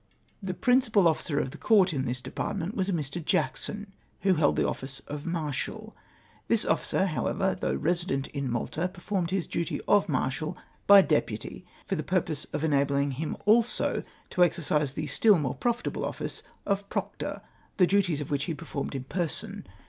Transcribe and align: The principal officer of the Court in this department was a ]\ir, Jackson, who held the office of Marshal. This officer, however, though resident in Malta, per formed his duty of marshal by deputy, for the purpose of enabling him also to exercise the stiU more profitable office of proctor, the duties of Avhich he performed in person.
The 0.41 0.55
principal 0.55 1.07
officer 1.07 1.39
of 1.39 1.51
the 1.51 1.59
Court 1.59 1.93
in 1.93 2.05
this 2.05 2.21
department 2.21 2.73
was 2.73 2.89
a 2.89 2.97
]\ir, 2.97 3.21
Jackson, 3.23 3.93
who 4.21 4.33
held 4.33 4.55
the 4.55 4.67
office 4.67 4.99
of 5.07 5.27
Marshal. 5.27 5.95
This 6.47 6.65
officer, 6.65 7.05
however, 7.05 7.53
though 7.53 7.75
resident 7.75 8.25
in 8.29 8.49
Malta, 8.49 8.87
per 8.87 8.99
formed 8.99 9.29
his 9.29 9.45
duty 9.45 9.79
of 9.87 10.09
marshal 10.09 10.57
by 10.87 11.03
deputy, 11.03 11.67
for 11.85 11.95
the 11.95 12.01
purpose 12.01 12.47
of 12.51 12.63
enabling 12.63 13.11
him 13.11 13.37
also 13.45 14.01
to 14.31 14.43
exercise 14.43 14.95
the 14.95 15.05
stiU 15.05 15.39
more 15.39 15.53
profitable 15.53 16.03
office 16.03 16.41
of 16.65 16.89
proctor, 16.89 17.43
the 17.77 17.85
duties 17.85 18.21
of 18.21 18.29
Avhich 18.29 18.45
he 18.45 18.55
performed 18.55 18.95
in 18.95 19.03
person. 19.03 19.67